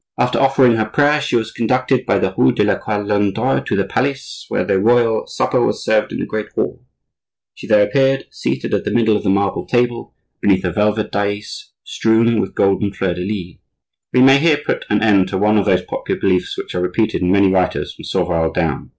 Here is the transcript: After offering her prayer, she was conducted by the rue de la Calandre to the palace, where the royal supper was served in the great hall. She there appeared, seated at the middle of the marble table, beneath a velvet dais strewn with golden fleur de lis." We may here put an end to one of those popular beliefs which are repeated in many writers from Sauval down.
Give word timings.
After 0.17 0.39
offering 0.39 0.77
her 0.77 0.85
prayer, 0.85 1.21
she 1.21 1.35
was 1.35 1.51
conducted 1.51 2.07
by 2.07 2.17
the 2.17 2.33
rue 2.35 2.51
de 2.53 2.63
la 2.63 2.79
Calandre 2.79 3.63
to 3.63 3.75
the 3.75 3.85
palace, 3.85 4.47
where 4.49 4.65
the 4.65 4.79
royal 4.79 5.27
supper 5.27 5.63
was 5.63 5.85
served 5.85 6.11
in 6.11 6.17
the 6.17 6.25
great 6.25 6.51
hall. 6.53 6.83
She 7.53 7.67
there 7.67 7.85
appeared, 7.85 8.25
seated 8.31 8.73
at 8.73 8.83
the 8.83 8.89
middle 8.89 9.15
of 9.15 9.21
the 9.21 9.29
marble 9.29 9.67
table, 9.67 10.15
beneath 10.41 10.65
a 10.65 10.71
velvet 10.71 11.11
dais 11.11 11.71
strewn 11.83 12.41
with 12.41 12.55
golden 12.55 12.91
fleur 12.91 13.13
de 13.13 13.21
lis." 13.21 13.57
We 14.11 14.23
may 14.23 14.39
here 14.39 14.57
put 14.57 14.85
an 14.89 15.03
end 15.03 15.27
to 15.27 15.37
one 15.37 15.59
of 15.59 15.65
those 15.67 15.83
popular 15.83 16.19
beliefs 16.19 16.57
which 16.57 16.73
are 16.73 16.81
repeated 16.81 17.21
in 17.21 17.31
many 17.31 17.51
writers 17.51 17.93
from 17.93 18.03
Sauval 18.03 18.51
down. 18.55 18.89